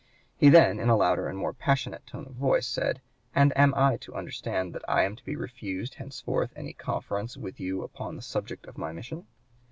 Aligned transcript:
He 0.35 0.49
then, 0.49 0.79
in 0.79 0.89
a 0.89 0.97
louder 0.97 1.27
and 1.27 1.37
more 1.37 1.53
passionate 1.53 2.07
tone 2.07 2.25
of 2.25 2.31
voice, 2.33 2.65
said: 2.65 3.01
'And 3.35 3.55
am 3.55 3.71
I 3.75 3.97
to 3.97 4.15
understand 4.15 4.73
that 4.73 4.81
I 4.89 5.03
am 5.03 5.15
to 5.15 5.23
be 5.23 5.35
refused 5.35 5.93
henceforth 5.93 6.51
any 6.55 6.73
conference 6.73 7.37
with 7.37 7.59
you 7.59 7.83
upon 7.83 8.15
the 8.15 8.23
subject 8.23 8.65
of 8.65 8.79
my 8.79 8.93
mission?' 8.93 9.27